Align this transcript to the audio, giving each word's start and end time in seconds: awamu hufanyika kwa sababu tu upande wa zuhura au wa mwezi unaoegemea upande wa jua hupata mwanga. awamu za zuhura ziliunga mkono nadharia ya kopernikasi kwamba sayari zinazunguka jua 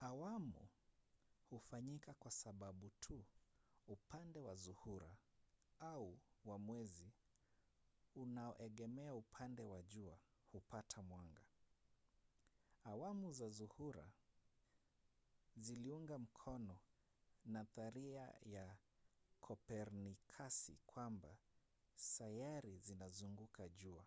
awamu 0.00 0.68
hufanyika 1.50 2.14
kwa 2.14 2.30
sababu 2.30 2.90
tu 3.00 3.24
upande 3.88 4.38
wa 4.40 4.54
zuhura 4.54 5.16
au 5.80 6.18
wa 6.44 6.58
mwezi 6.58 7.12
unaoegemea 8.14 9.14
upande 9.14 9.62
wa 9.62 9.82
jua 9.82 10.18
hupata 10.52 11.02
mwanga. 11.02 11.42
awamu 12.84 13.32
za 13.32 13.48
zuhura 13.48 14.10
ziliunga 15.56 16.18
mkono 16.18 16.78
nadharia 17.44 18.34
ya 18.42 18.76
kopernikasi 19.40 20.76
kwamba 20.86 21.36
sayari 21.94 22.78
zinazunguka 22.78 23.68
jua 23.68 24.04